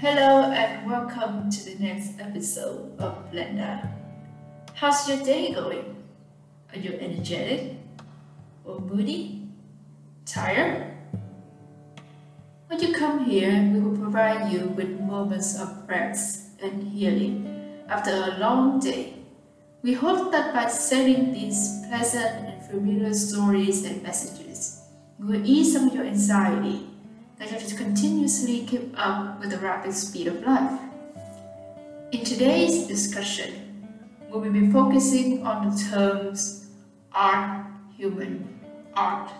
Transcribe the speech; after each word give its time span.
Hello 0.00 0.52
and 0.52 0.88
welcome 0.88 1.50
to 1.50 1.64
the 1.64 1.74
next 1.82 2.20
episode 2.20 2.94
of 3.00 3.18
Blenda. 3.32 3.90
How's 4.74 5.08
your 5.08 5.18
day 5.24 5.52
going? 5.52 5.96
Are 6.72 6.78
you 6.78 6.92
energetic? 7.00 7.74
Or 8.64 8.78
moody? 8.78 9.48
Tired? 10.24 10.94
When 12.68 12.78
you 12.78 12.94
come 12.94 13.24
here, 13.24 13.50
we 13.74 13.80
will 13.80 13.98
provide 13.98 14.52
you 14.52 14.68
with 14.68 15.00
moments 15.00 15.58
of 15.58 15.88
rest 15.88 16.62
and 16.62 16.80
healing 16.80 17.82
after 17.88 18.12
a 18.12 18.38
long 18.38 18.78
day. 18.78 19.14
We 19.82 19.94
hope 19.94 20.30
that 20.30 20.54
by 20.54 20.70
sharing 20.70 21.32
these 21.32 21.82
pleasant 21.88 22.46
and 22.46 22.62
familiar 22.70 23.12
stories 23.14 23.84
and 23.84 24.00
messages, 24.04 24.80
you 25.18 25.26
will 25.26 25.44
ease 25.44 25.72
some 25.72 25.88
of 25.88 25.94
your 25.96 26.04
anxiety 26.04 26.87
that 27.38 27.50
have 27.50 27.66
to 27.66 27.74
continuously 27.74 28.66
keep 28.66 28.94
up 28.96 29.40
with 29.40 29.50
the 29.50 29.58
rapid 29.58 29.94
speed 29.94 30.26
of 30.26 30.42
life. 30.42 30.80
In 32.10 32.24
today's 32.24 32.86
discussion, 32.86 33.86
we 34.30 34.40
will 34.40 34.50
be 34.50 34.70
focusing 34.70 35.46
on 35.46 35.70
the 35.70 35.84
terms 35.90 36.66
art, 37.12 37.66
human, 37.96 38.60
art. 38.94 39.30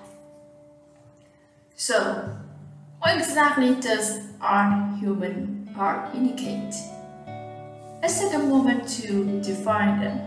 So, 1.74 2.36
what 2.98 3.16
exactly 3.16 3.74
does 3.76 4.20
art, 4.40 4.98
human, 4.98 5.70
art 5.76 6.14
indicate? 6.14 6.74
Let's 8.00 8.20
take 8.20 8.34
a 8.34 8.38
moment 8.38 8.88
to 9.00 9.40
define 9.40 10.00
them. 10.00 10.18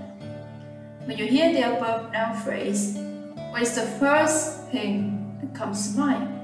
When 1.06 1.18
you 1.18 1.26
hear 1.26 1.54
the 1.54 1.78
above 1.78 2.12
noun 2.12 2.38
phrase, 2.42 2.98
what 3.52 3.62
is 3.62 3.76
the 3.76 3.86
first 4.00 4.70
thing 4.70 5.38
that 5.42 5.56
comes 5.56 5.94
to 5.94 6.00
mind? 6.00 6.41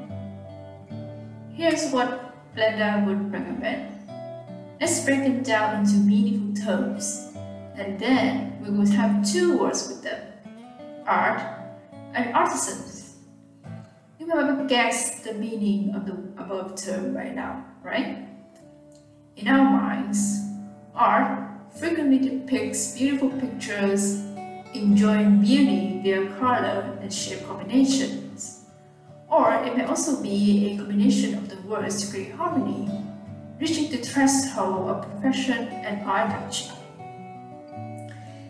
Here's 1.57 1.89
what 1.89 2.53
Blenda 2.55 3.03
would 3.07 3.33
recommend. 3.33 3.89
Let's 4.79 5.03
break 5.03 5.23
them 5.23 5.41
down 5.41 5.79
into 5.79 5.97
meaningful 5.97 6.63
terms, 6.63 7.33
and 7.73 7.97
then 7.97 8.61
we 8.61 8.69
will 8.69 8.85
have 8.85 9.27
two 9.27 9.57
words 9.57 9.87
with 9.87 10.03
them 10.03 10.21
art 11.07 11.41
and 12.13 12.31
artisans. 12.35 13.15
You 14.19 14.29
have 14.29 14.67
guessed 14.67 15.23
the 15.23 15.33
meaning 15.33 15.95
of 15.95 16.05
the 16.05 16.13
above 16.39 16.75
term 16.75 17.15
by 17.15 17.29
now, 17.29 17.65
right? 17.81 18.27
In 19.35 19.47
our 19.47 19.65
minds, 19.65 20.45
art 20.93 21.41
frequently 21.73 22.19
depicts 22.19 22.95
beautiful 22.95 23.31
pictures 23.31 24.21
enjoying 24.75 25.41
beauty 25.41 26.01
via 26.03 26.29
color 26.37 26.99
and 27.01 27.11
shape 27.11 27.47
combinations. 27.47 28.56
Or 29.29 29.53
it 29.53 29.75
may 29.75 29.83
also 29.83 30.21
be 30.21 30.71
a 30.71 30.77
combination 30.77 31.35
of 31.35 31.49
the 31.49 31.57
words 31.67 32.05
to 32.05 32.11
create 32.11 32.31
harmony, 32.31 32.89
reaching 33.59 33.91
the 33.91 33.97
threshold 33.97 34.89
of 34.89 35.01
perfection 35.11 35.67
and 35.67 36.09
eye 36.09 36.31
touch. 36.31 36.69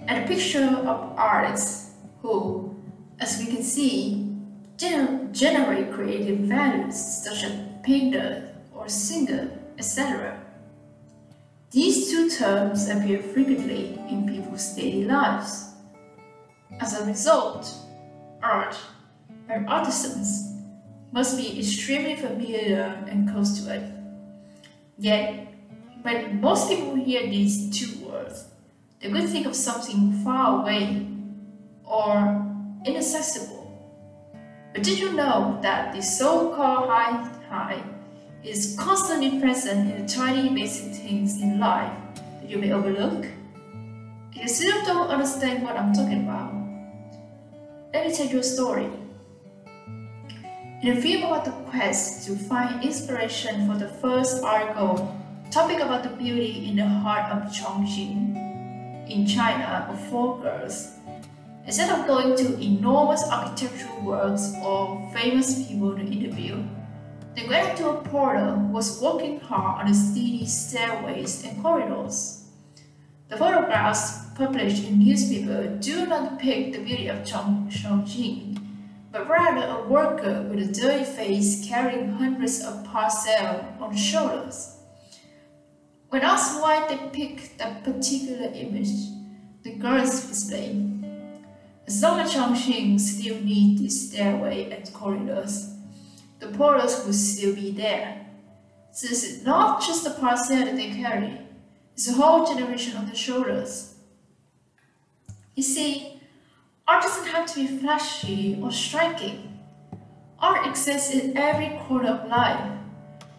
And 0.07 0.23
a 0.23 0.27
picture 0.27 0.65
of 0.65 1.17
artists 1.17 1.91
who, 2.21 2.75
as 3.19 3.39
we 3.39 3.47
can 3.47 3.63
see, 3.63 4.35
gener- 4.77 5.31
generate 5.31 5.91
creative 5.91 6.39
values 6.39 6.95
such 6.95 7.43
as 7.43 7.51
painter 7.83 8.55
or 8.73 8.87
singer, 8.87 9.49
etc. 9.79 10.39
These 11.71 12.11
two 12.11 12.29
terms 12.29 12.87
appear 12.87 13.19
frequently 13.21 13.99
in 14.09 14.27
people's 14.27 14.75
daily 14.75 15.05
lives. 15.05 15.65
As 16.79 16.99
a 16.99 17.05
result, 17.05 17.73
art 18.43 18.77
and 19.49 19.67
artisans 19.67 20.56
must 21.11 21.37
be 21.37 21.59
extremely 21.59 22.15
familiar 22.15 23.03
and 23.07 23.29
close 23.29 23.63
to 23.63 23.73
it. 23.73 23.83
Yet, 24.97 25.47
when 26.01 26.41
most 26.41 26.69
people 26.69 26.95
hear 26.95 27.23
these 27.23 27.69
two 27.77 28.05
words, 28.05 28.45
they 28.99 29.09
will 29.09 29.27
think 29.27 29.45
of 29.45 29.55
something 29.55 30.23
far 30.23 30.61
away 30.61 31.07
or 31.85 32.45
inaccessible. 32.85 33.63
But 34.73 34.83
did 34.83 34.99
you 34.99 35.13
know 35.13 35.59
that 35.61 35.93
the 35.93 36.01
so-called 36.01 36.89
high 36.89 37.27
high 37.49 37.83
is 38.43 38.75
constantly 38.79 39.39
present 39.39 39.91
in 39.91 40.01
the 40.01 40.07
tiny 40.07 40.49
basic 40.49 40.93
things 40.93 41.41
in 41.41 41.59
life 41.59 41.91
that 42.41 42.49
you 42.49 42.57
may 42.57 42.71
overlook? 42.71 43.25
If 44.33 44.41
you 44.41 44.47
still 44.47 44.85
don't 44.85 45.09
understand 45.09 45.63
what 45.63 45.75
I'm 45.77 45.93
talking 45.93 46.23
about, 46.23 46.53
let 47.93 48.07
me 48.07 48.13
tell 48.13 48.27
you 48.27 48.39
a 48.39 48.43
story. 48.43 48.89
In 50.79 50.95
a 50.95 51.01
film 51.01 51.23
about 51.23 51.43
the 51.43 51.51
quest 51.71 52.27
to 52.27 52.35
find 52.35 52.83
inspiration 52.83 53.67
for 53.67 53.79
the 53.79 53.89
first 53.89 54.43
article, 54.43 55.19
topic 55.49 55.79
about 55.79 56.03
the 56.03 56.09
beauty 56.09 56.69
in 56.69 56.75
the 56.75 56.87
heart 56.87 57.31
of 57.31 57.51
Chongqing 57.51 59.09
in 59.09 59.25
China 59.25 59.87
of 59.89 59.99
four 60.07 60.39
girls, 60.39 60.91
instead 61.65 61.89
of 61.89 62.05
going 62.05 62.37
to 62.37 62.63
enormous 62.63 63.23
architectural 63.23 64.01
works 64.01 64.53
or 64.61 65.09
famous 65.15 65.67
people 65.67 65.95
to 65.95 66.01
interview, 66.01 66.63
went 67.49 67.75
to 67.77 67.89
a 67.89 68.01
porter 68.09 68.55
was 68.71 69.01
working 69.01 69.39
hard 69.39 69.81
on 69.81 69.87
the 69.87 69.95
steady 69.95 70.45
stairways 70.45 71.43
and 71.43 71.59
corridors. 71.63 72.43
The 73.29 73.37
photographs 73.37 74.27
published 74.35 74.83
in 74.83 74.99
newspapers 74.99 75.83
do 75.83 76.05
not 76.05 76.37
depict 76.37 76.73
the 76.73 76.83
beauty 76.83 77.07
of 77.07 77.23
Chongqing 77.23 78.66
rather 79.25 79.65
a 79.65 79.87
worker 79.87 80.41
with 80.43 80.69
a 80.69 80.71
dirty 80.71 81.03
face 81.03 81.67
carrying 81.67 82.09
hundreds 82.09 82.63
of 82.63 82.83
parcels 82.85 83.63
on 83.79 83.95
shoulders. 83.95 84.77
When 86.09 86.21
asked 86.21 86.61
why 86.61 86.87
they 86.87 86.97
picked 87.09 87.57
that 87.57 87.83
particular 87.83 88.51
image, 88.53 88.93
the 89.63 89.73
girls 89.73 90.29
explained. 90.29 91.05
As 91.87 92.01
Chongqing 92.01 92.99
still 92.99 93.39
need 93.41 93.79
this 93.79 94.09
stairway 94.09 94.71
and 94.71 94.93
corridors, 94.93 95.73
the 96.39 96.47
porters 96.47 97.05
will 97.05 97.13
still 97.13 97.55
be 97.55 97.71
there. 97.71 98.25
Since 98.91 99.23
it's 99.23 99.43
not 99.43 99.81
just 99.81 100.03
the 100.03 100.11
parcel 100.11 100.57
that 100.57 100.75
they 100.75 100.91
carry, 100.91 101.39
it's 101.93 102.07
a 102.07 102.13
whole 102.13 102.45
generation 102.45 102.97
on 102.97 103.05
their 103.05 103.15
shoulders. 103.15 103.95
You 105.55 105.63
see, 105.63 106.21
Art 106.87 107.03
doesn't 107.03 107.27
have 107.27 107.45
to 107.47 107.55
be 107.59 107.67
flashy 107.79 108.57
or 108.61 108.71
striking. 108.71 109.59
Art 110.39 110.65
exists 110.65 111.13
in 111.13 111.35
every 111.35 111.77
corner 111.79 112.11
of 112.11 112.29
life. 112.29 112.71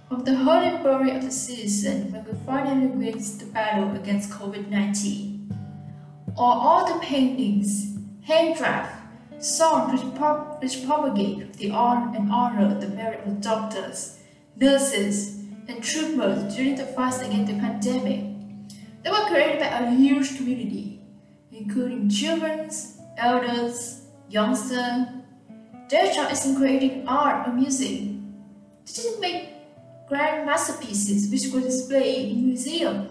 From 0.07 0.23
the 0.25 0.35
hurly-burly 0.35 1.17
of 1.17 1.23
the 1.23 1.31
citizen 1.31 2.13
when 2.13 2.27
we 2.27 2.33
finally 2.45 2.89
wins 2.89 3.39
the 3.39 3.47
battle 3.47 3.97
against 3.97 4.29
COVID-19, 4.31 5.51
or 6.37 6.53
all 6.53 6.93
the 6.93 7.01
paintings, 7.01 7.97
handcraft, 8.23 8.95
songs 9.43 10.03
which, 10.03 10.15
pro- 10.15 10.59
which 10.61 10.85
propagate 10.85 11.55
the 11.55 11.71
art 11.71 12.15
and 12.15 12.31
honor 12.31 12.67
of 12.67 12.83
the 12.83 12.89
merit 12.89 13.27
of 13.27 13.41
doctors, 13.41 14.19
nurses, 14.57 15.39
and 15.69 15.83
troopers 15.83 16.55
during 16.55 16.77
the 16.77 16.85
fight 16.85 17.27
against 17.27 17.51
the 17.51 17.59
pandemic. 17.59 18.27
They 19.03 19.11
were 19.11 19.25
created 19.27 19.61
by 19.61 19.69
a 19.69 19.91
huge 19.91 20.37
community, 20.37 21.01
including 21.51 22.11
children's, 22.11 22.98
elders, 23.19 24.07
youngsters, 24.31 25.07
their 25.89 26.13
job 26.13 26.31
is 26.33 26.47
in 26.47 26.57
creating 26.57 27.09
art 27.09 27.49
or 27.49 27.53
music. 27.53 28.01
They 28.87 28.93
didn't 28.93 29.21
make 29.21 29.49
grand 30.09 30.47
masterpieces 30.47 31.31
which 31.31 31.53
were 31.53 31.61
displayed 31.61 32.33
in 32.33 32.47
museums, 32.47 33.11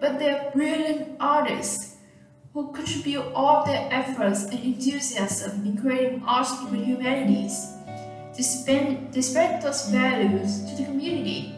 but 0.00 0.18
they're 0.18 0.50
brilliant 0.52 1.16
artists 1.20 1.96
who 2.52 2.72
contribute 2.72 3.24
all 3.34 3.64
their 3.64 3.88
efforts 3.90 4.44
and 4.44 4.60
enthusiasm 4.60 5.66
in 5.66 5.76
creating 5.76 6.22
art 6.24 6.46
in 6.66 6.78
the 6.78 6.84
humanities. 6.84 7.72
They 8.36 8.42
spread, 8.42 9.12
they 9.12 9.22
spread 9.22 9.62
those 9.62 9.88
values 9.88 10.64
to 10.70 10.76
the 10.76 10.84
community 10.84 11.54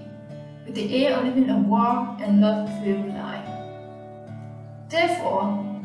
with 0.64 0.74
the 0.74 1.06
air 1.06 1.16
of 1.16 1.24
living 1.24 1.50
a 1.50 1.58
warm 1.58 2.20
and 2.22 2.40
love-filled 2.40 3.08
life. 3.14 3.48
Therefore, 4.88 5.75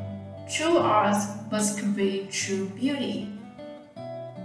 true 0.51 0.77
art 0.77 1.15
must 1.49 1.79
convey 1.79 2.27
true 2.27 2.67
beauty. 2.69 3.29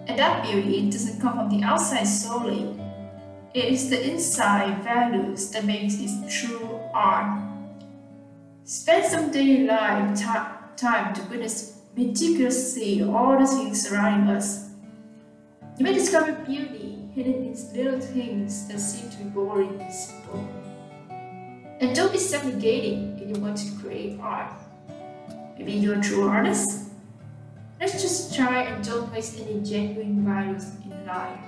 And 0.07 0.17
that 0.17 0.45
beauty 0.45 0.89
doesn't 0.89 1.21
come 1.21 1.35
from 1.35 1.49
the 1.49 1.65
outside 1.65 2.05
solely. 2.05 2.79
It 3.55 3.65
is 3.65 3.91
the 3.91 4.11
inside 4.11 4.85
values 4.85 5.51
that 5.51 5.65
makes 5.65 5.99
it 5.99 6.31
true 6.31 6.79
art. 6.95 7.43
Spend 8.65 9.05
some 9.07 9.33
daily 9.33 9.67
life 9.67 10.21
time 10.77 11.15
to 11.15 11.23
witness 11.23 11.81
meticulously 11.97 13.03
all 13.03 13.39
the 13.39 13.47
things 13.47 13.89
surrounding 13.89 14.37
us. 14.37 14.71
You 15.79 15.85
may 15.85 15.93
discover 15.93 16.33
beauty 16.47 16.99
hidden 17.15 17.47
in 17.47 17.57
little 17.75 17.99
things 17.99 18.69
that 18.69 18.79
seem 18.79 19.11
to 19.11 19.17
be 19.17 19.25
boring 19.25 19.81
and 19.81 19.93
simple. 19.93 20.49
And 21.81 21.97
don't 21.97 22.13
be 22.13 22.19
self-negating 22.19 23.21
if 23.21 23.37
you 23.37 23.43
want 23.43 23.57
to 23.59 23.83
create 23.83 24.21
art. 24.21 24.53
Maybe 25.59 25.73
you're 25.73 25.99
a 25.99 26.03
true 26.03 26.29
artist? 26.29 26.91
Let's 27.81 28.01
just 28.01 28.35
try 28.35 28.63
and 28.63 28.85
don't 28.85 29.13
waste 29.13 29.41
any 29.41 29.61
genuine 29.61 30.25
values 30.25 30.71
in 30.85 31.07
life. 31.07 31.41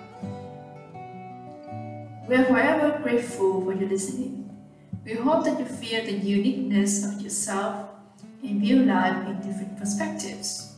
We 2.28 2.36
are 2.36 2.44
forever 2.44 3.00
grateful 3.02 3.64
for 3.64 3.72
your 3.72 3.88
listening. 3.88 4.50
We 5.04 5.14
hope 5.14 5.44
that 5.44 5.58
you 5.58 5.64
feel 5.64 6.04
the 6.04 6.12
uniqueness 6.12 7.04
of 7.04 7.20
yourself 7.20 7.88
and 8.42 8.60
view 8.60 8.84
life 8.84 9.26
in 9.26 9.36
different 9.40 9.78
perspectives. 9.78 10.76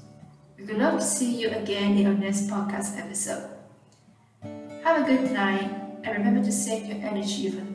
We 0.57 0.65
would 0.65 0.79
love 0.79 0.99
to 0.99 1.05
see 1.05 1.41
you 1.41 1.51
again 1.51 1.99
in 1.99 2.07
our 2.07 2.15
next 2.15 2.49
podcast 2.49 2.99
episode. 2.99 3.49
Have 4.85 5.03
a 5.03 5.07
good 5.07 5.33
night 5.33 5.71
and 6.05 6.19
remember 6.19 6.45
to 6.45 6.53
save 6.53 6.87
your 6.87 6.99
energy 6.99 7.51
for. 7.51 7.70